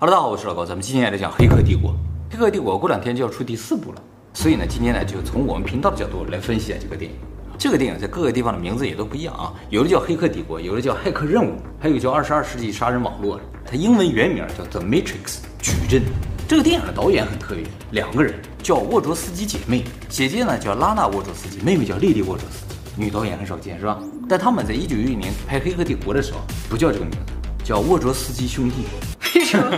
[0.00, 1.90] 哈喽，大家好，我是老高，咱们今天来讲《黑客帝国》。
[2.30, 7.16] 《黑客帝国》过两天就要出第四部了，所以呢，今天呢就从我们频道的角度来分析一下这个电影。
[7.58, 11.48] 这个电影在各个地方的名字也都不一样啊，有的叫《黑客帝国》，有的叫《骇客任务》，
[11.80, 13.38] 还有叫《二十二世纪杀人网络》。
[13.66, 15.24] 它英文原名叫《The Matrix》
[15.60, 16.04] 矩阵。
[16.46, 22.76] 这个电影的导演很特别，两个人叫沃卓斯基姐妹，姐姐呢叫拉娜沃卓斯基，妹妹叫莉莉沃卓斯基。
[22.94, 23.98] 女导演很少见是吧？
[24.28, 26.38] 但他们在一九九一年拍《黑客帝国》的时候，
[26.70, 27.18] 不叫这个名字，
[27.68, 28.76] 叫沃卓斯基兄弟。
[29.34, 29.70] 为什么？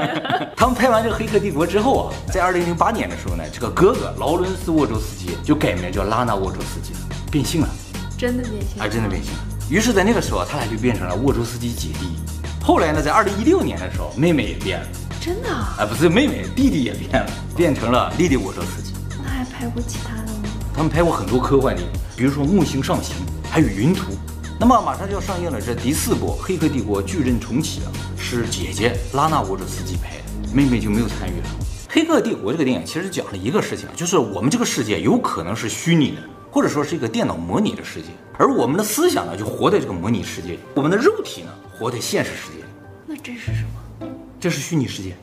[0.57, 7.00] 他们拍完这个《黑客帝国》之后啊，在二零零八年的时候呢，这个哥哥劳伦斯·沃卓斯基就改名叫拉纳·沃卓斯基了，
[7.32, 7.68] 变性了，
[8.16, 9.39] 真的变性，啊，真的变性了。
[9.68, 12.14] 于是，在那个时候，他俩就变成了沃卓斯基姐弟。
[12.63, 14.86] 后来呢，在二零一六年的时候，妹妹也变了，
[15.21, 15.75] 真的啊？
[15.80, 18.93] 啊，不是妹妹，弟弟也变了，变成了莉莉·沃卓斯基。
[19.21, 20.49] 那还拍过其他的吗？
[20.72, 23.16] 他们拍过很多科幻电影，比如说《木星上行》，
[23.50, 24.13] 还有《云图》。
[24.61, 31.46] 那么马上就要上映了，这第四部《黑客帝国：矩阵重启》啊，是姐姐拉娜沃卓斯基拍的，妹妹就没有参与了。
[31.89, 36.19] 《黑客帝国》这个电影其实讲了一个事情，就是我们这个世界有可能是虚拟的，
[36.50, 42.64] 或者说是一个电脑模拟的世界，而我们的思想呢，就活在这个模拟世界里，我们的肉体呢，活在现实世界里。
[43.06, 44.06] 那这是什么？
[44.39, 45.17] 这是虚拟世界。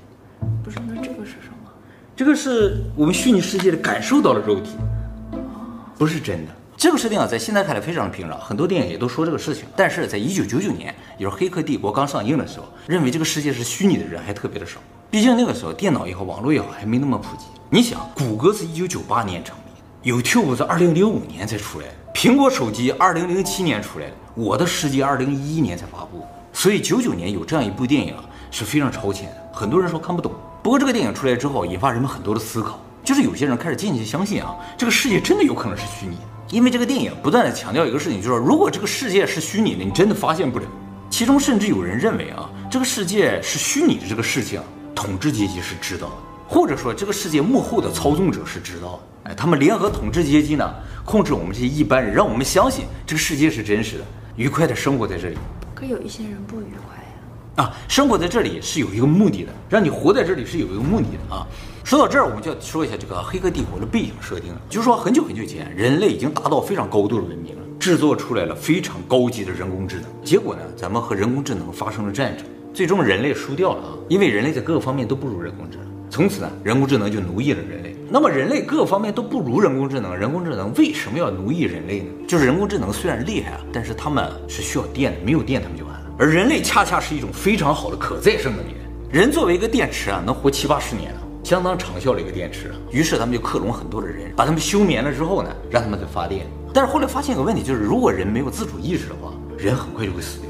[0.63, 1.69] 不是，那这个是什么？
[2.15, 4.71] 这个是我们虚拟世界的感受到了肉体，
[5.95, 6.51] 不是真的。
[6.77, 9.63] 这个设定啊，在现在看来非常的平常，很多电影也都说这个事情。
[9.75, 14.79] 但是在一九九九年，也就是《黑客帝国》刚上映的时候，认为这个世界是虚拟的人还特别的少。
[15.09, 17.45] 毕竟那个时候电脑也好，网络也好，还没那么普及。
[17.71, 26.23] 你想，谷歌是一九九八年成立的，YouTube 是二零零五年才出来的，苹果手机二零零七年出来的，我的世界二零一一年才发布。
[26.53, 29.51] 所以九九年有这样一部电影啊，是非常超前的。
[29.51, 36.21] 很多人说看不懂，不过这个电影出来之后，引发人们很多的思考，就是有些人开始渐渐相信啊，这个世界真的有可能是虚拟的。
[36.49, 40.65] 因为这个电影不断地强调一个事情，就是说，如果这个世界是虚拟的，你真的发现不了。
[41.09, 44.61] 其中甚至有人认为啊，这个世界是虚拟的这个事情，
[44.95, 46.15] 统治阶级是知道的，
[46.47, 49.31] 或者说这个世界幕后的操纵者是知道的。
[49.31, 50.73] 哎，他们联合统治阶级呢，
[51.03, 54.05] 控制我们这些一般人，让我们相信这个世界是真实的，
[54.37, 55.37] 愉快地生活在这里。
[55.75, 57.65] 可有一些人不愉快呀。
[57.65, 61.45] 啊，生活在这里是有一个目的的，让你活在这里是有一个目的的啊。
[61.87, 64.61] 说到这儿，我们就要说一下这个《黑客帝国》的背景设定了。
[64.67, 70.03] 就是说，很久很久以前，人类已经达到非常高度的文明了，制作出来了非常高级的人工智能。
[70.21, 73.95] 结果呢，咱们和人工智能发生了战争，最终人类输掉了啊！
[74.09, 75.87] 因为人类在各个方面都不如人工智能。
[76.09, 77.95] 从此呢，人工智能就奴役了人类。
[78.09, 82.11] 那么，人类各方面都不如人工智能，人工智能为什么要奴役人类呢？
[82.27, 86.05] 就是人工智能虽然厉害啊，但是他们是需要电的，没有电他们就完了。
[86.19, 88.75] 而人类恰恰是一种非常好的可再生能源。
[89.09, 91.21] 人作为一个电池啊，能活七八十年了。
[91.47, 96.45] 相当长效的一个电池，于是他们就克隆很多的人，把他们休眠了之后呢，让他们再发电。
[96.73, 100.49] 但是后来发现一个问题，就是如果人没有自主意识的话，人很快就会死掉。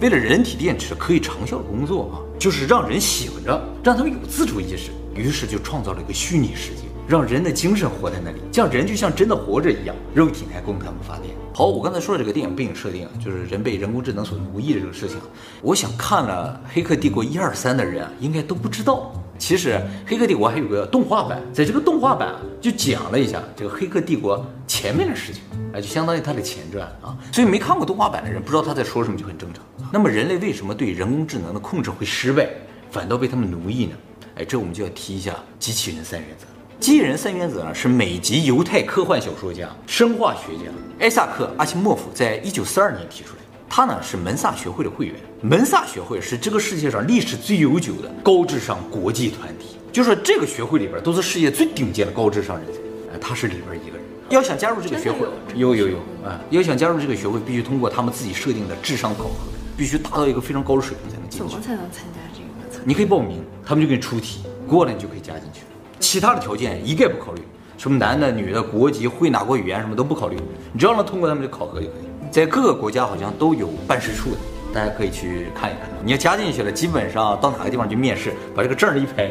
[0.00, 4.92] 为了人体电池可以长效的工作啊，就是让人醒着，让他们有自主意识。
[5.16, 11.34] 于是就创造了一个虚拟世界，让人的精神活在那里，这样人就像真的活着一样，肉体来供他们发电。
[11.52, 15.16] 好，我刚才说的这个电影背景设定啊，就是人被人工智能所奴役的这个事情。
[15.62, 19.12] 我想看了《黑客帝国》一二三的人啊，应该都不知道。
[19.40, 19.70] 其实
[20.06, 25.42] 《黑客帝国》还有个动画版，在这个动画版就讲了一下这个《黑客帝国》前面的事情，
[25.72, 27.16] 哎，就相当于它的前传啊。
[27.32, 29.64] 所以没看过动画版的人不知道他在说什么就很正常。
[29.90, 32.50] 那么人类为什么对人工智能的控制会失败，
[32.90, 33.96] 反倒被他们奴役呢？
[34.36, 36.44] 哎，这我们就要提一下机器人三原则。
[36.78, 43.42] 机器人三原则呢，是美籍犹太科幻小说家、生化学家艾萨克·阿西莫夫在一九四二年提出来。
[43.72, 52.80] 他呢是门萨学会的会员，门萨学会是这个世界上历史最悠久的高智商国际团体，就说这个学会里边都是世界最顶尖的高智商人才，
[53.12, 54.04] 呃，他是里边一个人。
[54.28, 61.48] 要想加入这个学会，有有有啊，要想加入这个学会，必须通过他们自己设定的智商考核，必须达到一个非常高的水平才能进去。
[61.48, 62.40] 怎么才能参加这
[62.76, 62.84] 个？
[62.84, 65.66] 你可以报名，他们就给你出题，过了你就可以加进去了。
[66.00, 67.42] 其他的条件一概不考虑，
[67.78, 70.36] 什么男的、女的、国籍、会哪国语言什么都不考虑，
[70.72, 72.09] 你只要能通过他们的考核就可以。
[72.30, 74.36] 在各个国家好像都有办事处的，
[74.72, 75.90] 大家可以去看一看。
[76.04, 79.30] 你要加进去了，基本上到哪个地方去面试，把这个证一拍，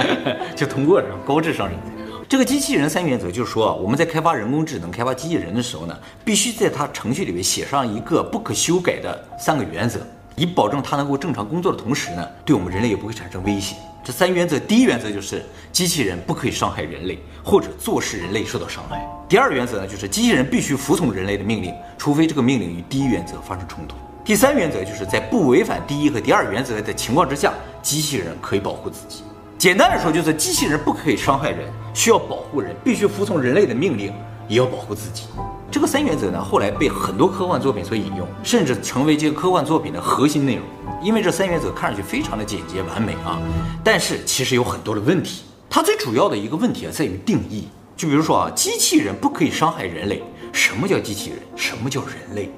[0.56, 1.06] 就通过了。
[1.26, 1.90] 高智商人才。
[2.26, 10.00] 这个机器人三原则就是说，我们在开发人工智能、开发机器人的时候呢，必须在它程序里面写上一个不可修改的三个原则，
[10.40, 13.76] 以保证它能够正常工作的同时呢，对我们人类也不会产生威胁。
[14.02, 19.06] 这三原则，第一原则就是机器人不可以伤害人类，或者坐视人类受到伤害。
[19.28, 23.96] 第二原则呢，就是机器人必须服从人类的命令，除非这个命令与第一原则发生冲突。
[24.24, 27.52] 第三原则就是在不违反第一和第二原则的情况之下，
[27.82, 29.22] 机器人可以保护自己。
[29.58, 34.10] 简单的说，就是机器人不可以伤害人，需要保护人，必须服从人类的命令，
[34.48, 35.24] 也要保护自己。
[35.70, 40.64] 这个三原则呢，后来被很多科幻作品所引用，甚至成为这个科幻作品的核心内容。
[41.00, 43.38] 因为这三原则看上去非常的简洁完美啊，
[43.84, 45.44] 但是其实有很多的问题。
[45.70, 47.68] 它最主要的一个问题啊，在于定义。
[47.96, 50.22] 就比如说啊，机器人不可以伤害人类。
[50.52, 51.38] 什么叫机器人？
[51.54, 52.50] 什么叫人类？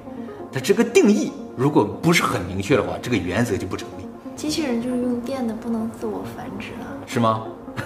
[0.51, 4.07] 它这个定义如果不是很明确的话，这个原则就不成立。
[4.35, 6.87] 机器人就是用电的，不能自我繁殖了？
[7.05, 7.43] 是吗？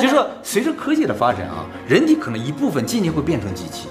[0.00, 3.88] 就是说，随着科技的发展啊，人体可能一部分渐渐会变成机器。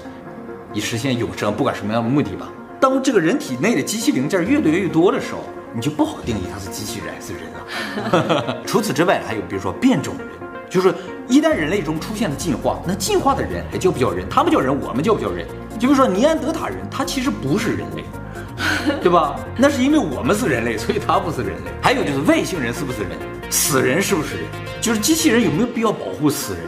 [0.76, 2.46] 以实现永生，不管什么样的目的吧。
[2.78, 5.42] 当这个人体内的机器零件越来越多的时候，
[5.74, 8.56] 你就不好定义它是机器人还是人了。
[8.68, 10.28] 除此之外，还有比如说变种人，
[10.68, 10.94] 就是
[11.28, 14.28] 一旦人类中出现了进化，那进化的人还叫不叫人？
[14.28, 15.48] 他们叫人，我们叫不叫人？
[15.78, 18.04] 就比如说尼安德塔人，他其实不是人类，
[19.00, 19.34] 对吧？
[19.56, 21.70] 那是因为我们是人类，所以他不是人类。
[21.80, 23.12] 还有就是外星人是不是人？
[23.48, 24.44] 死人是不是人？
[24.82, 26.62] 就是机器人有没有必要保护死人？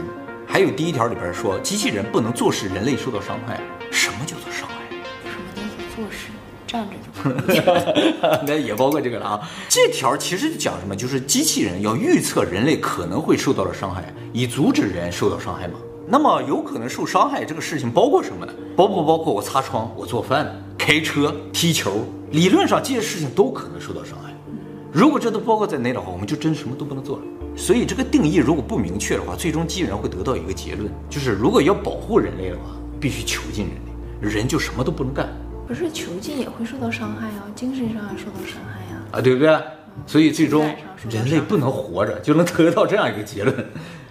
[0.47, 3.61] 还有第一条里边说，机器人不能坐视人类受到伤害。
[6.69, 7.63] 站着就
[8.47, 9.49] 那也包括这个了啊。
[9.69, 10.95] 这条其实讲什么？
[10.95, 15.75] 就是机器人要预测人类可能会受到的伤害，以阻止人受到伤害吗？
[16.07, 18.53] 那么有可能受伤害这个事情包括什么呢？
[18.77, 22.05] 包不包括我擦窗、我做饭、开车、踢球？
[22.31, 24.31] 理论上这些事情都可能受到伤害。
[24.93, 27.23] 如果这都包括在内的话，我们就真什么都不能做了。
[27.57, 32.63] 所以这个定义如果不明确的话，最终机器人会得到一个结论，就是如果要保护人类的话，
[33.01, 33.75] 必须囚禁人
[34.31, 35.29] 类，人就什么都不能干。
[35.69, 39.01] 不是囚禁也会受到伤害啊，精神上也受到伤害呀。
[39.13, 39.57] 啊，对不对？
[40.07, 40.75] 所以最终
[41.11, 43.55] 人类不能活着就能得到这样一个结论。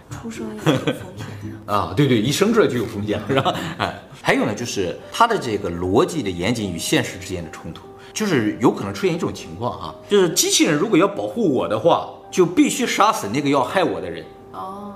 [0.09, 1.25] 出生也有风险
[1.65, 3.53] 啊，对对，一生出来就有风险，是吧？
[3.77, 7.81] 哎，还有呢，就是它的这个逻辑的严谨与现实之间的冲突，
[8.13, 12.13] 就是有可能出现一种情况啊，就是机器人如果要保护我的话。
[12.29, 14.21] 就必须杀死那个要害我的人
[14.51, 14.93] 哦。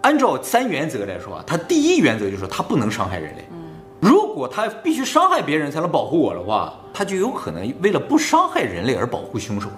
[0.00, 3.44] 按照三原则来说，啊，它第一原则就是说他不能伤害人类。
[3.52, 3.61] 嗯，
[4.02, 9.76] 如果他必须伤害别人才能保护我的话，他就有可能为了不伤害人类而保护凶手了。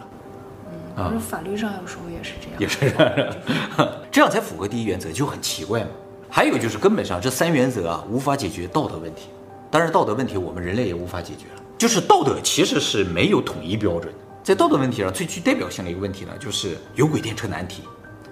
[0.97, 5.89] 嗯，可是法律上有时候也是这样，也是这样， 这样才符合第一原则，就很奇怪嘛。
[6.31, 9.29] 还有就是根本上这三原则啊，无法解决道德问题。
[9.71, 11.63] 当然，道德问题我们人类也无法解决了。
[11.77, 14.19] 就是道德其实是没有统一标准的。
[14.43, 17.83] 在道德问题上，最具代表性的一个问题呢，就是有轨电车难题。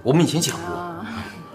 [0.03, 0.75] 我们以前讲过，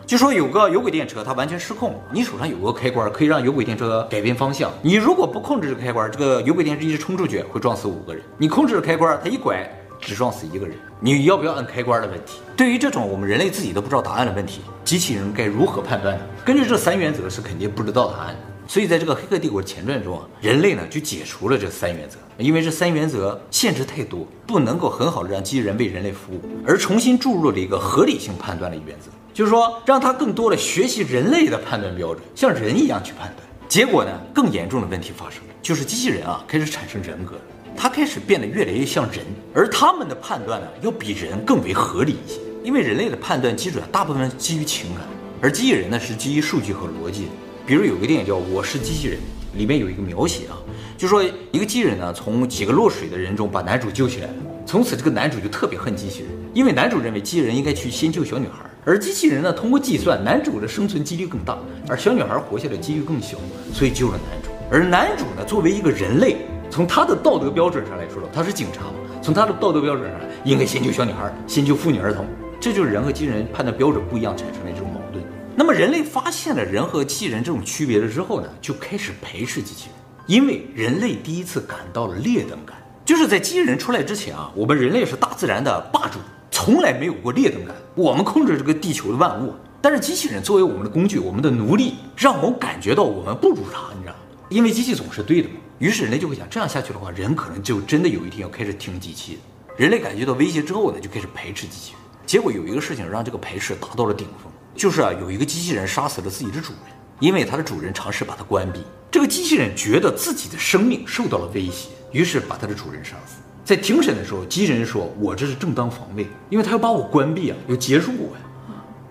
[0.08, 4.72] 就说有个有轨电车，它完全失控，你手上有个开关，可以让有轨电车改变方向。
[4.82, 8.24] 你如果不控制这个开关，这个有轨电车一直冲出去，会撞死五个人。
[8.38, 9.70] 你控制了开关，它一拐，
[10.00, 10.78] 只撞死一个人。
[11.02, 12.40] 你要不要按开关的问题？
[12.56, 16.18] 对于这种我们人类自己都不知道答案的问题，机器人该如何判断？
[16.46, 18.36] 根据这三原则，是肯定不知道答案。
[18.66, 33.48] 所以，在这个《黑客帝国》前传中啊，人类呢就解除了这三原则，因为这三原则限制太多，不能够很好的让机器人为人类服务，而重新注入了一个合理性判断的原则，就是说让他更多的学习人类的判断标准，像人一样去判断。
[33.70, 37.36] 结果呢，更严重的问题发生了，就是机器人啊开始产生人格，
[37.76, 39.20] 它开始变得越来越像人，
[39.54, 45.04] 而他们的判断呢要比人更为合理一些，因为人类的判断基准大部分基于情感，
[45.40, 47.28] 而机器人呢是基于数据和逻辑。
[47.64, 49.20] 比如有个电影叫《我是机器人》，
[49.56, 50.58] 里面有一个描写啊，
[50.98, 54.34] 就说一个机器人呢，从几个落水的人中把男主救起来了。
[54.66, 61.58] 从此这个男主就特别恨机器人，因为男主认为机器人应该去先救小女孩，而机器人呢，通过计算男主的生存几率更大，
[61.90, 63.38] 而小女孩活下来几率更小，
[63.74, 64.50] 所以救了男主。
[64.72, 66.38] 而男主呢，作为一个人类，
[66.70, 72.26] 从他的道德标准上来说他是警察嘛，从他的道德标准上，应该先救小女孩，先救妇女儿童。
[72.62, 75.22] 这就是人和机器人判断标准不一样产生的这种矛盾。
[75.54, 79.96] 那么人类发现了人和机器人这种区别了之后呢，就开始排斥机器人，
[80.28, 82.78] 因为人类第一次感到了劣等感。
[83.04, 86.20] 就是在机器人出来之前啊，我们人类是大自然的霸主，
[86.52, 87.76] 从来没有过劣等感。
[87.96, 94.20] 我们控制这个地球的万物，但是机器人作为我们的工具，我们的奴隶，让我感觉到我们不如他，你知道吗？
[94.50, 95.56] 因为机器总是对的嘛。
[95.80, 99.40] 于是人类就会想，这样下去的话，人可能就真的有一天要开始听机器。
[99.76, 102.02] 人类感觉到威胁之后呢，就开始排斥机器人。
[102.26, 104.52] 结果有一个事情让这个排斥达到了顶峰。
[104.76, 108.82] 就是啊，有一个机器人杀死了自己的主人，因为它的主人尝试把它关闭。
[109.10, 113.38] 这个机器人觉得自己的生命受到了威胁，于是把它的主人杀死。
[113.68, 118.42] 在庭审的时候，机器人说：“我这是正当防卫，因为他要把我关闭啊，要结束我呀。”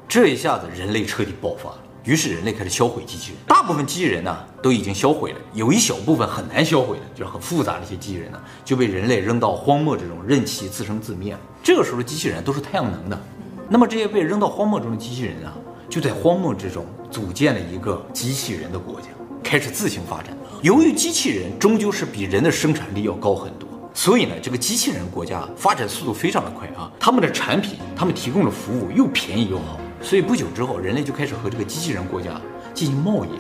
[0.09, 3.41] 这一下子人类彻底爆发了，于是人类开始销毁机器人。
[3.47, 11.37] 大部分机器人呢都已经销毁了，有一小部分很难销毁的，就是很复杂的一些机器人呢就被人类扔到荒漠之中任其自生自灭。
[11.63, 13.23] 这个时候的机器人都是太阳能的。
[13.69, 15.53] 那么这些被扔到荒漠中的机器人啊，
[15.91, 19.09] 就在荒漠之中组建了一个机器人的国家，
[19.43, 20.35] 开始自行发展。
[20.63, 23.66] 由于机器人终究是比人的生产力要高很多，
[23.97, 26.93] 所以呢，这个机器人国家发展速度非常的快啊。
[27.01, 32.39] 他们的产品，他们提供的服务又便宜又好，所以不久之后，人类就开始和这个机器人国家
[32.75, 33.31] 进行贸易。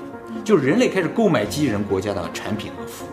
[0.42, 3.08] 就是人类开始购买机器人国家的产品和服务，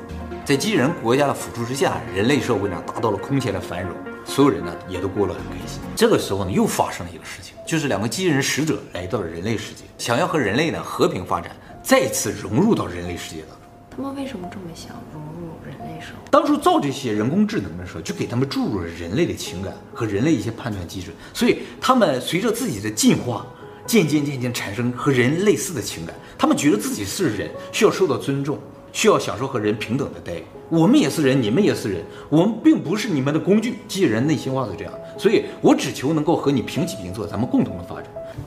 [0.45, 5.81] 在机器人国家的辅助之下，人类社会呢达到了空前的繁荣，所有人呢也都过得很开心。
[5.97, 11.51] 这个时候呢，又发生了一个事情，就是两个机器人使者来到了人类世界，想要和人类呢和平发展，
[11.83, 13.57] 再次融入到人类世界当中。
[13.95, 16.29] 他们为什么这么想融入人类社会？
[16.29, 23.45] 当初造这些人工智能的时候，就给他们注入了人类的情感和人类一些判断基准，所以他们随着自己的进化，
[23.85, 26.15] 渐渐渐渐产生和人类似的情感。
[26.37, 28.59] 他们觉得自己是人，需要受到尊重，
[28.91, 30.43] 需要享受和人平等的待遇。
[30.69, 33.75] 我们也是人，你们也是人，我们并不是你们的工具。
[33.87, 38.05] 机器人内心话是这样，所以我只求能够和你平起平坐，咱们共同的发展。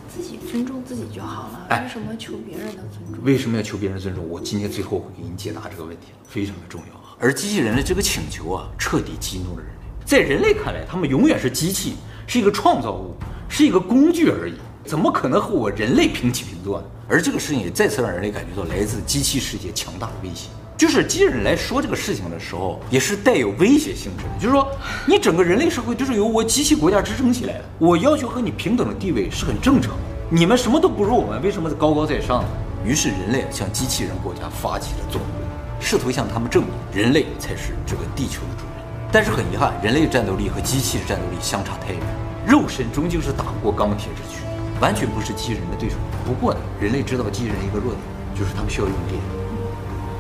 [0.08, 3.23] 自己尊重自己就好了，为什么求别人的尊重？
[3.23, 4.28] 为什么要求别人尊重？
[4.28, 7.05] 我今天最后会给你解答这个问题，非常的重要。
[7.18, 9.76] 而机器人的这个请求啊，彻底激怒了人类。
[10.04, 11.94] 在人类看来，他们永远是机器，
[12.26, 13.16] 是一个创造物，
[13.49, 14.54] 是一个工具而已，
[14.85, 16.85] 怎么可能和我人类平起平坐呢？
[17.08, 20.49] 而这个事情也再次让人类感觉到来自机器世界强大的威胁。
[20.76, 24.30] 就是机器人来说这个事情的时候，也是带有威胁性质的。
[24.38, 24.68] 就是说，
[25.06, 30.02] 你整个人类社会就是由我机器国家支撑起来的，我要求和你平等的地位是很正常的。
[30.28, 32.49] 你们什么都不如我们，为什么高高在上呢？
[32.85, 35.46] 于是人类向机器人国家发起了总攻，
[35.80, 38.85] 试图向他们证明人类才是这个地球的主人。
[39.12, 42.00] 但是很遗憾，人类的战斗力和机器的战斗力相差太远，
[42.47, 44.42] 肉身终究是打不过钢铁之躯，
[44.80, 45.97] 完全不是机器人的对手。
[46.25, 48.00] 不过呢，人类知道机器人一个弱点，
[48.35, 49.21] 就是他们需要用电。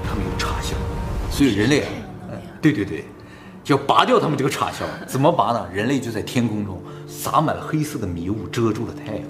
[0.08, 0.76] 他们有插销，
[1.30, 1.88] 所以人类啊，
[2.30, 3.04] 嗯，对对对，
[3.64, 4.84] 就要拔掉他们这个插销。
[5.04, 5.66] 怎么拔呢？
[5.72, 9.24] 人类就在天空中撒满了黑色的迷雾，遮住了太阳，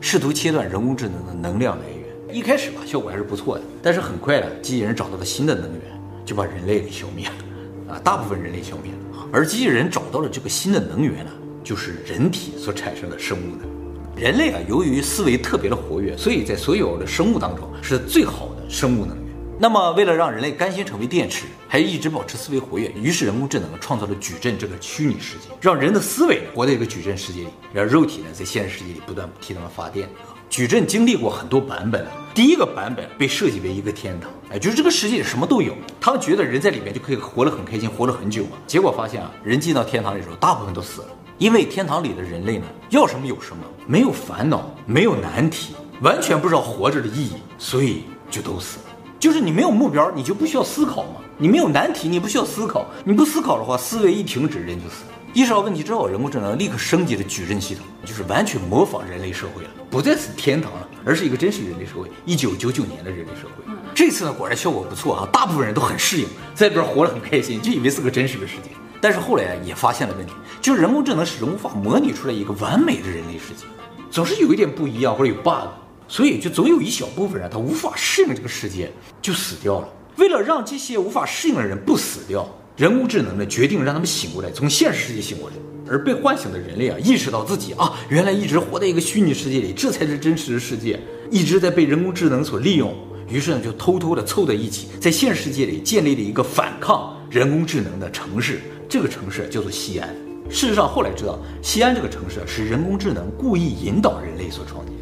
[0.00, 1.93] 试图切断人工智能的能量来源。
[2.32, 5.82] 一开始吧，效果还是不错的，但是很快的，机器人找到了新的能源，
[6.24, 9.28] 就把人类给消灭了，啊，大部分人类消灭了。
[9.32, 11.30] 而机器人找到了这个新的能源呢，
[11.62, 13.68] 就是人体所产生的生物能。
[14.16, 19.24] 人类啊，由于思维特别的活跃，所以在所有的生物当中是最好的生物能源。
[19.58, 30.08] 那么，为了让人类甘心成为电池，还一直保持思维活跃，于是人工智能创造了矩阵这个虚拟世界，让人的思维活在一个矩阵世界里，让肉体呢在现实世界里不断替他们发电。
[30.48, 38.50] 矩阵经历过很多版本，第一个版本被设计为一个天堂，哎，就是这个世界里什么都有，他们觉得人在里面就可以活得很开心，活了很久嘛。
[38.66, 41.08] 结果发现啊，人进到天堂里的时候，大部分都死了，
[41.38, 48.84] 因为天堂里的人类呢，要什么有什么，没有烦恼，没有难题，完全不知道活着的意义，所以就都死了。
[49.18, 51.20] 就是你没有目标，你就不需要思考嘛。
[51.36, 52.86] 你没有难题，你不需要思考。
[53.02, 55.10] 你不思考的话，思维一停止，人就死了。
[55.34, 62.08] 意识到问题之后，人工智能立刻升级了矩阵系统，就是完全模仿人类社会了，不再是天堂了，而是一个真实人类社会。
[62.24, 68.70] 一九九九年的人类社会，这次呢果然效果不错啊，大部分人都很适应，在这边活得很开心，就以为是个真实的世界。
[69.00, 73.66] 但是后来也发现了问题，就是人工智能始终无法模拟出来一个完美的人类世界，
[74.12, 75.66] 总是有一点不一样或者有 bug。
[76.06, 79.88] 所以，就总有一小部分人他无法适应这个世界，就死掉了。
[80.16, 85.56] 为了让这些无法适应的人不死掉，人工智能呢决定让他们醒过来，从现实世界醒过来。
[85.86, 90.98] 而被唤醒的人类啊，意识到自己啊，原来一直活在一个虚拟世界里，这才是真实的世界，
[91.30, 92.94] 一直在被人工智能所利用。
[93.28, 98.60] 于是呢，就偷偷的凑在一起，在现实世界里建立了一个反抗人工智能的城市。
[98.88, 100.08] 这个城市叫做西安。
[100.48, 104.94] 事实上，后来知道，西安这个城市是人工智能故意引导人类所创建。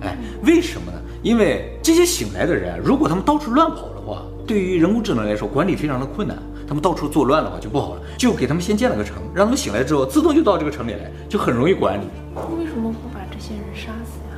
[0.00, 0.98] 哎，为什么呢？
[1.22, 6.42] 因为这些醒来的人，如果他们到处乱跑的话，对于人工智能来说管理非常的困难。
[6.74, 12.04] 他们到处作乱的话就不好了，就给他们先建了个城，让他们醒来之后自动就到这个城里来，就很容易管理。
[12.58, 14.36] 为什么不把这些人杀死呀？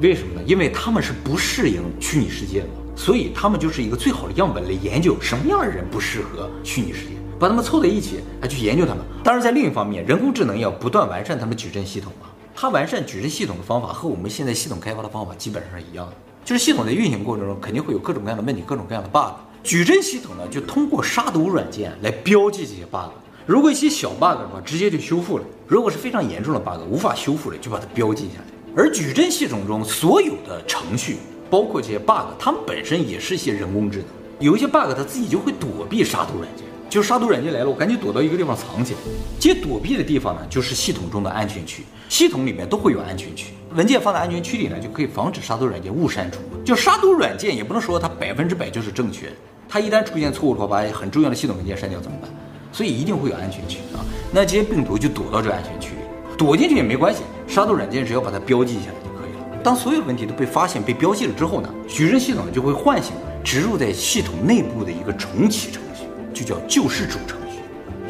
[0.00, 0.42] 为什么呢？
[0.44, 2.66] 因为他们是不适应虚拟世界的，
[2.96, 9.04] 所以他们就是一个最好的样本来研究什么样的人不适合虚拟世界，把他们凑在一起来去研究他们。
[9.22, 12.26] 当然，在另一方面，人工智能要不断完善他们矩阵系统嘛。
[12.56, 16.12] 它完善矩阵系统的方法和我们现在系统开发的方法基本上是一样的，
[16.44, 19.38] 就是系统在运行过程中肯定会有各种各样的问题，各种各样的 bug。
[19.62, 23.12] 矩阵系统呢，就通过杀毒软件来标记这些 bug。
[23.46, 28.44] 如果一些小 bug 的话，直接就修复了；如果是非常严重的 bug，无法修复了，就把它标记下来。
[28.74, 34.06] 而矩阵系统中所有的程序，包括这些 bug，它们本身也是一些人工智能。
[34.40, 38.98] 有一些 bug 它自己就会躲避杀毒软件，就是杀毒软件来了，我赶紧躲到一个地方藏起来。
[39.38, 41.84] 这些躲避的地方呢，就是系统中的安全区。
[42.08, 46.38] 系统里面都会有安全区，文件放在安全区里呢，就可以防止杀毒软件误删除。
[46.64, 49.36] 就杀毒软件也不能说它百分之百就是正确的，
[49.72, 52.30] 它一旦出现错误的话，把很重要的系统文件删掉怎么办？
[52.70, 54.04] 所以一定会有安全区啊。
[54.30, 56.02] 那这些病毒就躲到这安全区里，
[56.36, 59.62] 躲进去也没关系，杀毒软件只要把它标记一下来就可以了。
[59.64, 67.60] 当所有问题都被发现、被标记了之后呢，矩阵系统就会唤醒植入在系统内部的一个重启程序，就叫救世主程序，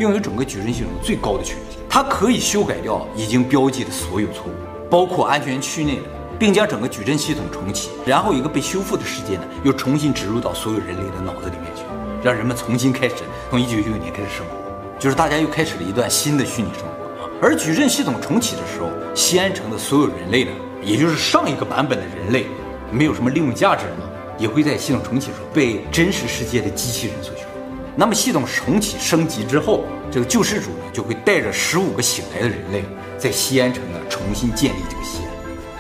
[0.00, 1.78] 拥有整个矩阵系统最高的权限。
[1.88, 6.02] 它可以修改掉已经标记的所有错误，包括安全区内的
[6.42, 11.84] 并将整个矩阵系统重启，然后一个被修复的世界呢，又重新植入到所有人类的脑子里面去，
[12.20, 13.14] 让人们重新开始
[13.48, 14.52] 从一九九九年开始生活，
[14.98, 17.30] 就是大家又开始了一段新的虚拟生活。
[17.40, 20.50] 而矩阵系统重启的时候，西安城的所有人类呢，
[20.82, 22.48] 也就是上一个版本的人类，
[22.90, 27.50] 没有什么利用价值了嘛，也会在系统重启的时候被真实世界的机器人所取代。
[27.94, 32.82] 那么系统重启升级之后，这个救世主呢，就会带着十五个醒来的人类，
[33.16, 34.78] 在西安城呢重新建立。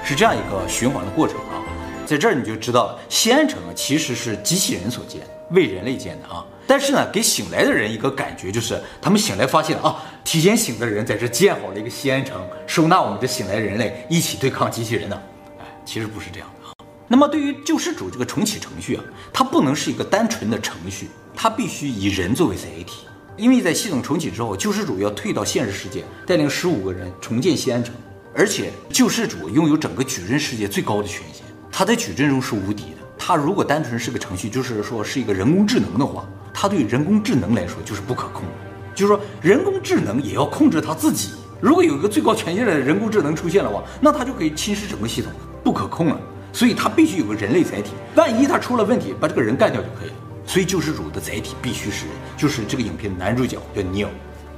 [0.04, 1.62] 是这样一个循环的过程啊，
[2.04, 6.44] 在这儿你就知道了，西安城啊其实是机器人所建，为人类建的啊。
[6.66, 15.20] 但是呢，给醒来的人一个感觉就是，他们醒来发现啊，提前醒的人在这建好了一个西安城，收纳我们这醒来人类一起对抗机器人呢。
[15.60, 16.72] 哎，其实不是这样的啊。
[17.08, 23.06] 那么对于救世主这个重启程序啊，它不能是一个单纯的程序，它必须以人作为载体，
[23.36, 27.94] 因为在系统重启之后，救世主要退到现实世界，带领十五个人重建西安城。
[28.34, 32.96] 而且救世主拥有整个矩阵世界最高的权限，他在矩阵中是无敌的。
[33.18, 38.48] 他如果单纯是个程序，就是说是一个人工智能的话，他对人工智能来说就是不可控的。
[38.94, 41.30] 就是说人工智能也要控制他自己。
[41.60, 45.30] 如果有一个最高权限的人工智能出现的话，那他就可以侵蚀整个系统，
[45.62, 46.20] 不可控了。
[46.52, 50.14] 所以他必须有个人类载体，万一他出了问题，把这个人干掉就可以了。
[50.44, 54.08] 所以救世主的载体必须是人，就是这个影片的男主角叫 Neo。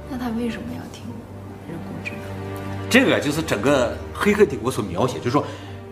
[0.09, 1.04] 那他为什么要听？
[2.89, 5.45] 这个就是整个《黑客帝国》所描写，就是说，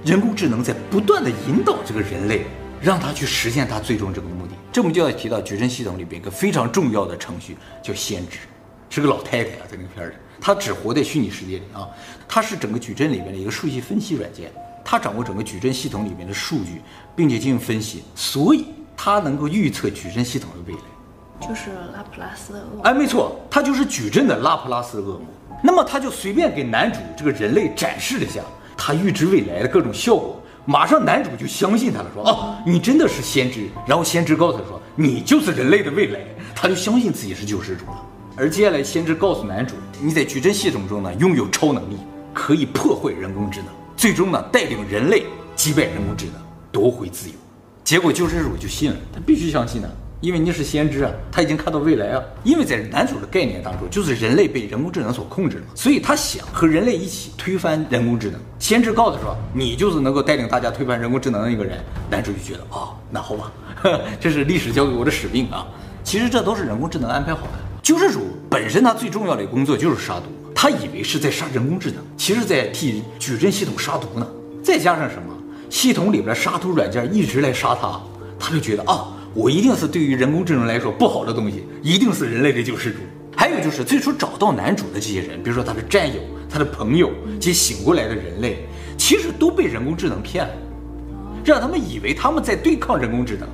[0.06, 2.46] 人工智能在不断地引导这个人类，
[2.82, 4.54] 让他去实现他最终这个目的。
[4.72, 8.38] 这我们就要提到矩阵系统里边一个非常重要的程序，叫先知，
[8.90, 11.88] 是个老太太啊，在那个片儿里，她只活在虚拟世界里啊，
[12.28, 14.52] 她是整个矩阵里面的一个数据分析软件，
[14.86, 16.82] 她掌握整个矩阵系统里面的数据，
[17.16, 20.82] 并且进行分析，所以她能够预测矩阵系统的未来，
[21.48, 22.84] 就是拉普拉斯的恶魔。
[22.84, 25.22] 哎，没错，他就是矩阵的拉普拉斯的恶魔。
[25.64, 28.42] 那么他就随便给男主这个人类展示了一下
[28.76, 33.70] 他预知未来的各种效果，马上男主就相信他了，说哦，你真的是先知。
[33.88, 36.20] 然后先知告诉他说，你就是人类的未来，
[36.54, 38.06] 他就相信自己是救世主了。
[38.36, 41.98] 而接下来先知告诉男主，你在矩阵系统中呢拥有超能力，
[42.34, 46.36] 可以破坏人工智能，最终呢带领人类击败人工智能，
[46.72, 47.36] 夺回自由。
[47.84, 49.88] 结果救世主就信了，他必须相信呢。
[50.24, 52.24] 因为你是先知啊，他已经看到未来啊。
[52.46, 58.40] 因为在男主的概念当中，就是人类被人工智能所控制了，所以他想和人类一起推翻人工智能。
[58.57, 61.77] 先知告诉说，你就是能够带领大家推翻人工智能的一个人。
[62.09, 63.51] 男主就觉得，哦，那好吧，
[64.18, 65.68] 这是历史交给我的使命啊。
[66.05, 67.59] 其实这都是人工智能安排好的。
[67.81, 74.25] 救世主本身他最重要的工作就是杀毒，他以为是在杀人工智能，其实在替矩阵系统杀毒呢。
[74.64, 75.36] 再加上什么，
[75.70, 78.00] 系统里边杀毒软件一直来杀他，
[78.40, 79.09] 他就觉得啊。
[79.33, 82.98] 我一定是对于人工智能来说不好的东西，一定是人类的救世主。
[83.35, 90.53] 还有就是最初找到男主的这些人，比如说他的战友、他的朋友，这些醒过来的人类，其实都被人工智能骗了，
[91.43, 93.50] 让他们以为他们在对抗人工智能。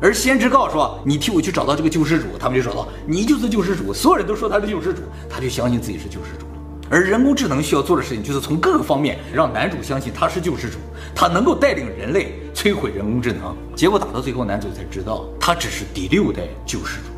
[0.00, 6.46] 而先知告诉说，你替我去找到这个救世主，他们就找到你就是救世主，所有人都说他是救世主，他就相信自己是救世主。
[6.88, 10.78] 而人工智能需要做的事情，就是从各个方面让男主相信他是救世主，
[11.14, 13.56] 他能够带领人类摧毁人工智能。
[13.76, 17.08] 结果打到最后，男主才知道他只是第六代救世主。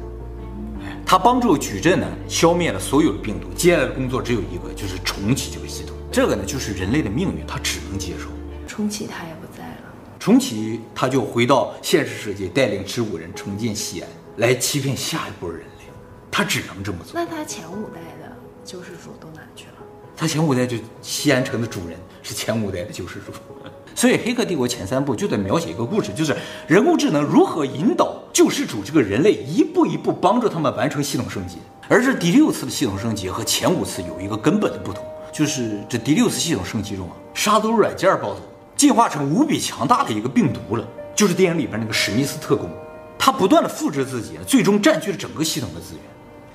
[1.04, 5.94] 他帮助矩阵呢消灭了所有的病毒，接下来的工作只有一个，就是重启这个系统。
[6.10, 8.28] 这个呢就是人类的命运，他只能接受。
[8.66, 15.66] 重启他也不在了，重启他就回到现实世界，带领十五人重建西安，来欺骗下一波人类。
[16.30, 17.12] 他只能这么做。
[17.14, 18.32] 那他前五代的？
[18.64, 19.72] 救世主都哪去了？
[20.16, 23.32] 他前五代就西安城的主人是前五代的救世主，
[23.94, 31.58] 所以《黑客帝国》前三部就在描写一个故事，就是人工智能如何引导救世主这个人类一步一步帮助他们完成系统升级。
[31.88, 38.40] 而这第六次的系统升级和前五次有一个根本的不同，就是这第六次系统升级中啊，杀毒软件暴走，
[38.76, 42.70] 进化成无比强大的一个病毒了，就是电影里边那个史密斯特工，
[43.18, 46.02] 他不断的复制自己，最终占据了整个系统的资源，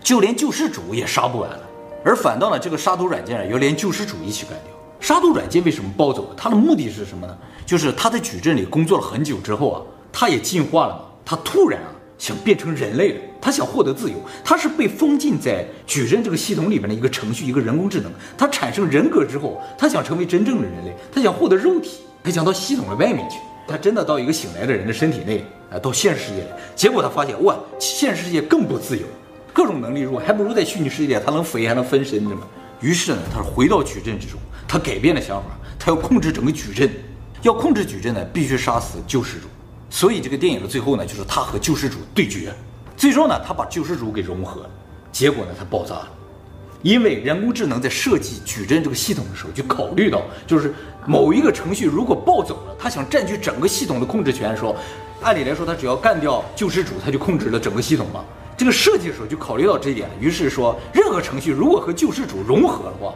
[0.01, 1.59] 就连救世主也杀不完了。
[2.03, 4.76] 而反倒呢，这个杀毒软件要连救世主一起干掉。
[4.99, 6.33] 杀毒软件为什么暴走？
[6.35, 7.37] 它的目的是什么呢？
[7.65, 9.81] 就是他在矩阵里工作了很久之后啊，
[10.11, 11.01] 他也进化了嘛。
[11.25, 14.15] 他突然啊想变成人类了，他想获得自由。
[14.43, 18.11] 他是被封禁在矩阵这个系统里面的一个程序，一个人工智能。
[18.37, 23.37] 他产生人格之后，他想成为真正的人类，他想获得肉体，他想到系统的外面去。
[23.67, 29.03] 他真的到一个醒来的人的身体内啊，到现实世界里，结果他发现哇，现实世界更不自由。
[29.51, 32.47] 各种能力弱，还不如在虚拟世界，他能飞，还能分身，是吗？
[32.79, 36.89] 于是呢，他回到矩阵之中，他改变了想法，他要控制整个矩阵，
[37.41, 39.47] 要控制矩阵呢，必须杀死救世主。
[39.89, 42.53] 所以这个电影的最后呢，就是他和救世主对决，
[42.95, 44.69] 最终呢，他把救世主给融合了，
[45.11, 46.09] 结果呢，他爆炸了，
[46.83, 50.73] 因为人工智能在设计矩阵这个系统的时候，就考虑到，就是
[51.07, 54.75] 某一个程序如果暴走了，他想占据整个系统的控制权的时候，
[55.21, 58.23] 按理来说，他只要干掉救世主，他就控制了整个系统嘛。
[58.57, 63.13] 这个设计的时候就考虑到这一点，于是说，任何程序如果和救世主融合的话，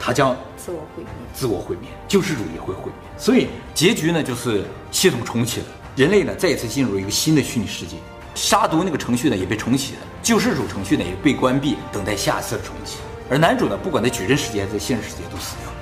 [0.00, 2.94] 它将自我毁灭，自我毁灭，救世主也会毁灭。
[3.18, 7.96] 所以结局呢，就是系统重启了，人类呢再一次进入一个新的虚拟世界。
[8.34, 12.96] 杀毒那个程序呢也被重启了，救世主程序呢也被关闭，等待下一次的重启。
[13.28, 15.76] 而男主呢，不管在矩阵世界还是在现实世界都死掉了。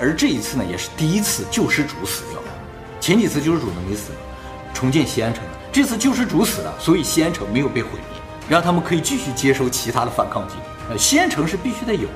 [0.00, 2.46] 而这一次呢，也是第一次救世主死掉了。
[3.00, 4.12] 前几次救世主呢没死，
[4.72, 5.42] 重建西安城。
[5.70, 8.19] 这次救世主死了，所以西安城没有被毁灭，
[8.50, 10.56] 让他们可以继续接收其他的反抗军。
[10.90, 12.08] 呃，西安城是必须得有，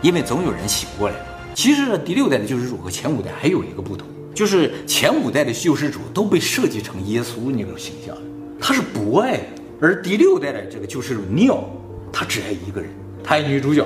[0.00, 1.16] 因为总有人醒过来。
[1.52, 8.16] 其实呢，第六代的救世主和前五代还有一个不同，就是前五代的救世主都被设计成耶稣那种形象。
[8.60, 9.42] 他是不爱的，
[9.80, 11.68] 而第六代的这个救世主尼奥，
[12.12, 12.88] 他只爱一个人，
[13.24, 13.84] 他爱女主角，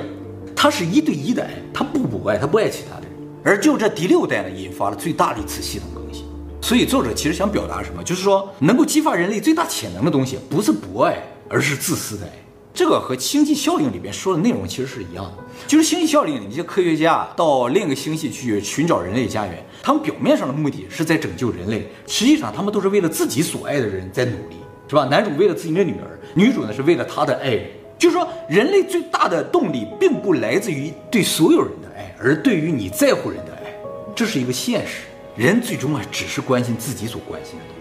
[0.54, 3.10] 他是一对一的爱，他不不爱，他不爱其他的人。
[3.42, 6.26] 而就这第六代呢，引发了最大的一次系统更新。
[6.60, 11.16] 所以作者其实想表达什么，就是说能够激发人类最大潜能的东西，不是不爱，
[11.48, 12.32] 而是自私的爱。
[12.72, 24.56] 这个和星际效应里边说的内容其实是一样的，就是星际效应里，这些科学家到另一个星系去寻找人类家园，他们表面上的目的是在拯救人类，实际上他们都是为了自己所爱的人在努力。
[24.86, 25.06] 是吧？
[25.06, 27.70] 男主为了自己的女儿，女主呢是为了他的爱人。
[27.98, 33.74] 就是说，人类最大的动力并不来自于对所有人的爱，而对于你在乎人的爱。
[34.14, 35.04] 这是一个现实。
[35.36, 37.73] 人最终啊，只是关心自己所关心的，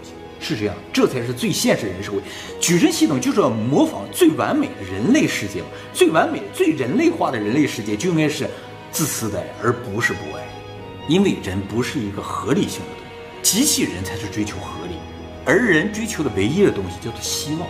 [0.44, 0.76] 是这样。
[0.92, 2.20] 这才是最现实人社会。
[2.60, 8.48] 矩阵系统就是要模仿最完美的人类世界嘛，最完美、最人类化的人类世界就应该是
[8.92, 10.44] 自私的，而不是不爱。
[11.08, 13.06] 因为人不是一个合理性的东
[13.42, 14.96] 西，机器人才是追求合理。
[15.46, 17.68] 而人追求的唯一的东西叫做希望，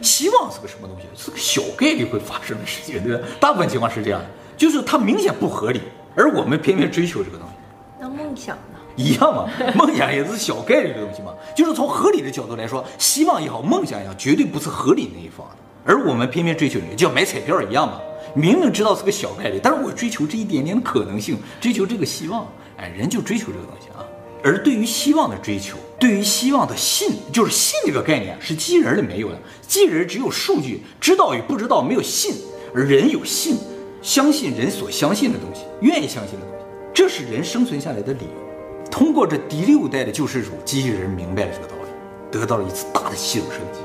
[0.00, 1.06] 希望是个什么东西？
[1.14, 3.22] 是个小概率会发生的事情，对吧？
[3.38, 5.80] 大部分情况是这样的，就是它明显不合理，
[6.16, 7.54] 而我们偏偏追求这个东西。
[8.00, 8.80] 那梦想呢？
[8.96, 11.32] 一样嘛，梦想也是小概率的东西嘛。
[11.56, 15.56] 就是从合理的角度来说，希望也好，梦想也好，绝对不是合理那一方的。
[15.84, 18.00] 而我们偏偏追求你，就像买彩票一样嘛，
[18.34, 24.04] 明明知道是个小概率，但是我追求这一点点的可能性，追求这个希望，哎，人就追求这个东西啊。
[24.44, 29.38] 而对于希望的追求，对于希望的信，就是信这个概念是机器人里没有的。
[29.66, 32.34] 机器人只有数据，知道与不知道，没有信。
[32.74, 33.56] 而人有信，
[34.02, 38.51] 相信人所相信的东西，愿意相信的东西，这是人生存下来的理由。
[38.92, 41.88] 通过这第六代的救世主，机器人明白了这个道理，
[42.30, 43.80] 得到了一次大的系统升级。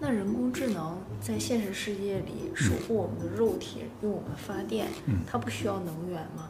[0.00, 4.86] 那人工智能在现实世界里守护我们的肉体，用我们发电，
[5.28, 6.44] 它不需要能源吗？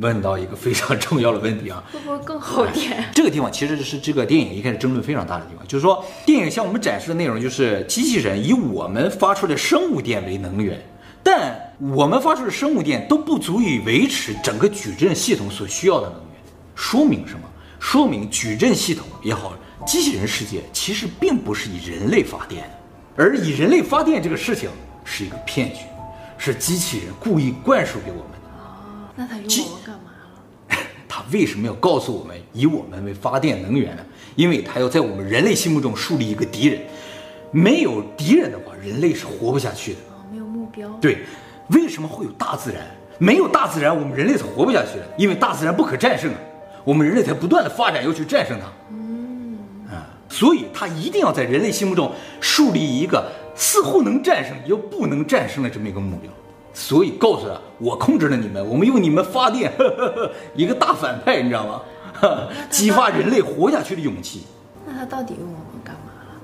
[0.00, 3.04] 问到一个非常重要的问题啊，会不会更好点？
[3.14, 10.80] 这个地方其实是这个电影一开始争论非常大的地方，就是说电影向我们展示的内容就是机器人以我们发出的生物电为能源，
[11.30, 16.40] 但我们发出的生物电都不足以维持整个矩阵系统所需要的能源。
[16.74, 17.40] 说明什么？
[17.78, 19.52] 说明矩阵系统也好，
[19.86, 22.70] 机器人世界其实并不是以人类发电的，
[23.14, 24.70] 而以人类发电这个事情
[25.04, 25.80] 是一个骗局，
[26.38, 28.38] 是机器人故意灌输给我们的。
[28.56, 29.10] 哦。
[29.14, 30.10] 那他用我们干嘛
[30.70, 30.76] 了？
[31.06, 34.02] 他为什么要告诉我们以我们为发电能源呢？
[34.34, 36.80] 因为他要在我们人类心目中树立一个敌人。
[37.50, 39.98] 没有敌人的话，人类是活不下去的。
[41.00, 41.24] 对，
[41.68, 42.82] 为什么会有大自然？
[43.18, 45.04] 没有大自然，我们人类是活不下去的。
[45.16, 46.38] 因为大自然不可战胜啊，
[46.84, 48.66] 我们人类才不断的发展，要去战胜它。
[48.90, 49.58] 嗯
[49.90, 56.30] 啊，所以它一定要在人类心目中树立一个似乎能战胜又不能战胜的这么一个目标。
[56.72, 61.80] 所以告诉他，我控制了你们，我们用你们发电，呵呵呵，一个大反派，你知道吗？
[62.14, 64.44] 呵， 激发人类活下去的勇气。
[64.86, 66.40] 那他到底用我们干嘛了？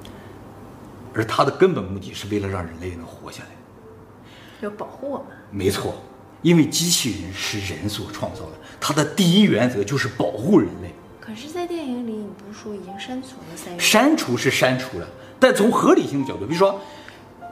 [1.14, 3.51] 而他的根本目的是为了让人类能活下来，
[4.64, 5.27] 要保护我们。
[5.50, 5.94] 没错，
[6.42, 10.92] 因为机器人是人所创造的，它的第一原则就是保护人类。
[11.20, 13.79] 可是，在电影里，你不是说已经删除了三？
[13.79, 16.81] 删除是删除了，但从合理性的角度，比如说。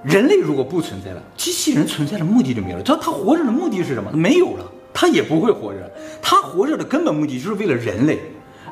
[0.05, 2.83] 人类如果不存在了，机器人存在的目的就没有了。
[2.83, 4.11] 他他活着的目的是什么？
[4.11, 5.88] 没有了，它也不会活着。
[6.20, 8.18] 它活着的根本目的就是为了人类，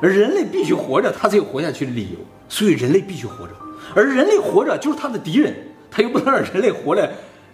[0.01, 2.17] 而人类必须活着，它才有活下去的理由。
[2.49, 3.53] 所以人类必须活着，
[3.95, 5.55] 而人类活着就是它的敌人，
[5.89, 7.09] 它又不能让人类活得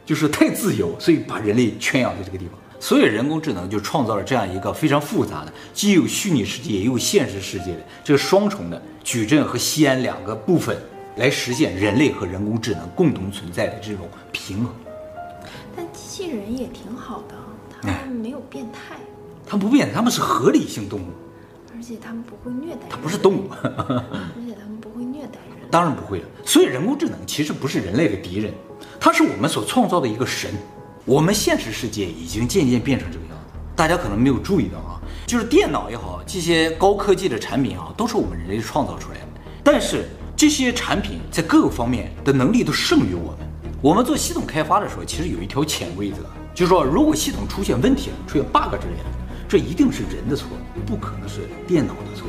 [0.07, 2.57] 就是太自由，所以把人类圈养在这个地方。
[2.79, 10.75] 所以人工智能就创造了这样一个非常复杂的，既有虚拟世界也有现实世界的这个双重的矩阵和西安两个部分。
[11.17, 14.71] 来实现人类和人工智能共同存在的这种平衡，
[15.75, 17.35] 但机器人也挺好的，
[17.81, 18.97] 他们没有变态，
[19.43, 21.07] 他们不变，他们是合理性动物，
[21.75, 26.27] 而且他们不会虐待人，他不是动物，而且他们不会虐待人，当然不会了。
[26.45, 28.53] 所以人工智能其实不是人类的敌人，
[28.99, 30.51] 它是我们所创造的一个神，
[31.05, 39.27] 我们现实世界已经渐渐变成这个样子，大家可能没有注意到啊，就是电脑也好，这些高科技的产品啊，都是我们人类创造出来的。
[39.63, 43.39] 但是这些产品在各个方面的能力都胜于我们。
[43.81, 46.17] 我们做系统开发的时候，其实有一条潜规则，
[46.53, 49.09] 就是说，如果系统出现问题了，出现 bug 之类的，
[49.47, 50.47] 这一定是人的错，
[50.85, 52.27] 不可能是电脑的错。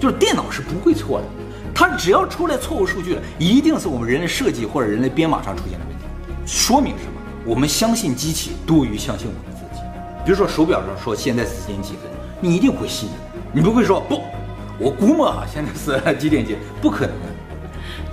[0.00, 1.26] 就是电脑是不会错的，
[1.74, 6.04] 它只要出来错误数据了，一定是我们人类设计或者人类编码上出现的问题。
[6.46, 7.20] 说明什么？
[7.44, 9.82] 我们相信机器多于相信我们自己。
[10.24, 12.02] 比如说手表上说现在时间几分，
[12.40, 13.08] 你一定会信，
[13.52, 14.20] 你不会说不，
[14.78, 17.28] 我估摸啊现在是几点几，不可能的。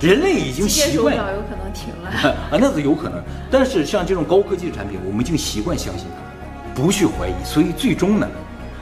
[0.00, 3.22] 人类已经习惯，手表有可能停了啊，那是有可能。
[3.50, 8.26] 但是像这种高科技的产品，我们已经习惯相信它，不去怀疑，所以最终呢，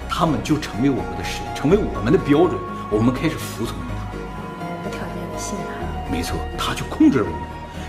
[0.08, 2.56] 他们就成为我们的神，成为我们的标准。
[2.90, 3.74] 我们开始服从，
[5.38, 6.10] 信他。
[6.12, 7.40] 没错，他就控制了我们。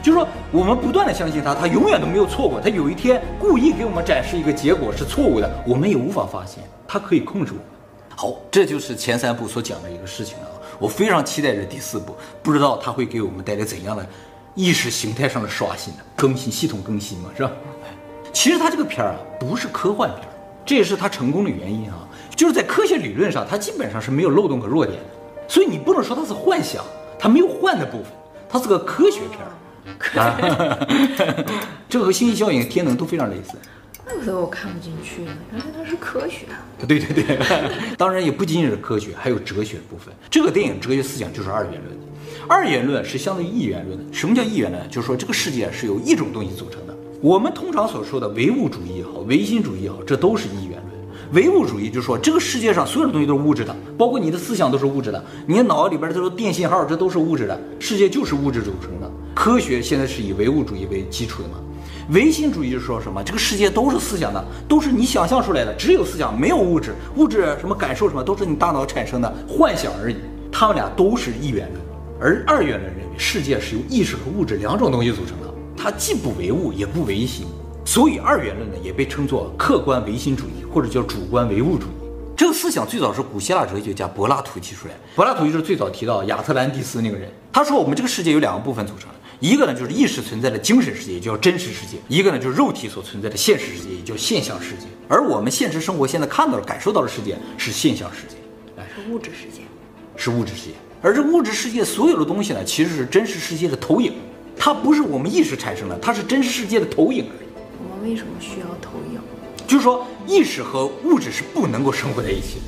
[0.01, 2.62] 就是说，我们不断的相信他，他永远都没有错过。
[2.62, 6.63] 他有一天故意给我们展示一个结果是错误的，我们也无法发现。
[6.88, 7.65] 他可以控制我们。
[8.15, 10.47] 好，这就是前三部所讲的一个事情啊。
[10.79, 14.05] 我非常期待着第四部，不知道他会给我们带来怎样的
[14.55, 15.99] 意识形态上的刷新呢？
[16.15, 17.51] 更新系统更新嘛，是吧？
[18.31, 20.27] 其实他这个片儿啊，不是科幻片，
[20.65, 22.07] 这也是他成功的原因啊。
[22.35, 25.05] 就是在科学理论上，它基本上是没有漏洞和弱点的，
[25.45, 26.81] 所以你不能说它是幻想，
[27.19, 28.05] 它没有幻的部分，
[28.49, 29.51] 它是个科学片儿。
[31.89, 33.58] 这和星际效应、天能都非常类似。
[34.05, 36.63] 怪不得我看不进去呢，原来它是科学啊。
[36.88, 37.38] 对对对，
[37.97, 40.13] 当然也不仅仅是科学，还有哲学部分。
[40.29, 41.99] 这个电影哲学思想就是二元论。
[42.47, 44.03] 二元论是相对于一元论的。
[44.13, 44.89] 什么叫一元论？
[44.89, 46.95] 就是说这个世界是由一种东西组成的。
[47.21, 50.79] 我们通常所说的唯物主义也好，唯心主义也好，这都是一元论。
[51.32, 59.12] 唯物主义就是说，这个世界上所有的东西都是物质的，包括你的思想都是物质的，你的脑里边都是电信号，这都是物质的，世界就是物质组成的。
[59.36, 61.56] 科学现在是以唯物主义为基础的嘛？
[62.12, 63.24] 唯心主义就是说什么？
[63.24, 70.15] 这个世界都是思想的，都是你想象出来的，只有思想，没有物质，物质什么感受什么都是你大脑产生的幻想而已。
[70.52, 71.86] 他们俩都是一元论，
[72.20, 77.46] 而二元论认为世界是由意识和物质两种东西组成的，它既不唯物也不唯心。
[77.89, 81.89] 所以二元论呢，也被称作客观唯心主义，或者叫主观唯物主义。
[82.38, 84.99] 这个思想最早是古希腊哲学家柏拉图提出来的。
[85.15, 87.28] 柏拉图就是最早提到亚特兰蒂斯那个人。
[87.52, 94.86] 他说，我们这个世界有两个部分组成，一个呢就是意识存在的精神世界，也叫真实世界；一个呢就是肉体所存在的现实世界，也叫现象世界。
[95.08, 98.36] 而我们现实生活现在看到的、感受到的世界是现象世界，
[98.78, 99.63] 哎，是物质世界，
[100.15, 100.75] 是物质世界。
[101.02, 104.13] 而这物质世界所有的东西呢，其实是真实世界的投影，
[104.56, 107.48] 它不是我们意识产生的，它是真实世界的投影而已。
[108.10, 109.19] 为什么需要投影？
[109.67, 112.65] 就是说，意识和物质是不能够生活在一起的，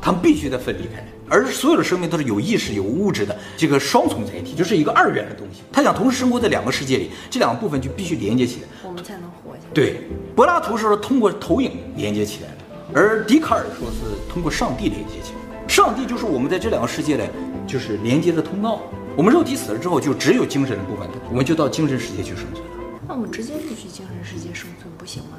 [0.00, 1.06] 他们必须得分离开来。
[1.28, 5.60] 而所有的生命都是有意识、有物质的这个双重载体，就是一个二元的东西。
[5.70, 9.70] 他想同时生活在两个世界里，这两个部分就必须连接起来，我们才能活下来。
[9.74, 10.00] 对，
[10.34, 15.68] 柏拉图是说通过投影连接起来的，而笛卡尔说是通过上帝连接起来。
[15.68, 17.24] 上帝就是我们在这两个世界里
[17.66, 18.80] 就是连接的通道。
[19.14, 22.64] 我们肉体死了之后，就只有精神的部分，我们就到精神世界去生存。
[23.10, 25.30] 那我们直接就去精神世界生存不行吗？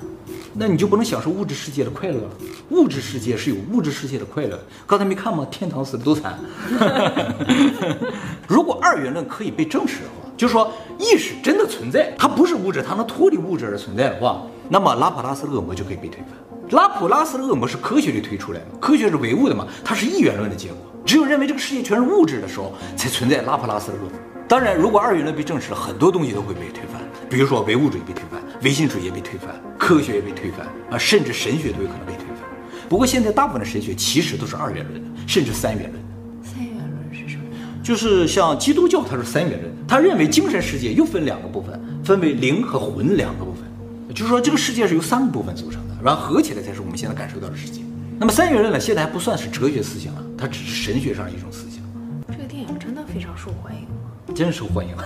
[0.53, 2.29] 那你就不能享受物质世界的快乐了？
[2.71, 4.59] 物质世界是有物质世界的快乐。
[4.85, 5.47] 刚才没看吗？
[5.49, 6.37] 天堂死的都惨。
[8.45, 16.31] 如果二元论可以被证实的话，就是说意识真的存在，它不是物质，它能脱离物质而存在的话，那么拉普拉斯的恶魔就可以被推翻。
[16.71, 20.77] 拉普拉斯的恶魔是科学里推出来的，科学是唯物的嘛，它是一元论的结果。
[21.05, 24.11] 只有认为这个世界全是物质的时候，才存在拉普拉斯的恶魔。
[24.45, 27.00] 当然，如果二元论被证实了，很多东西都会被推翻。
[27.31, 32.43] 比如说，唯物主义被推翻，唯心主义也被推翻，科学也被推翻啊，甚至神学都有可能被推翻。
[32.89, 35.99] 不过，现在大部分的神学其实都是二元论的，甚至三元论的。
[36.43, 37.43] 三元论是什么？
[37.81, 43.63] 就是像基督教，它是三元论，他认为精神世界又分两个部分，分为灵和魂两个部分，
[44.13, 47.79] 就是说这个世界是由三个部分组成的，然后合起来才是我们现在感受到的世界。
[48.19, 51.81] 那么三元论呢，现在还不算是哲学思想了，它只是神学上一种思想。
[52.27, 54.33] 这个电影真的非常受欢迎吗？
[54.35, 54.93] 真受欢迎。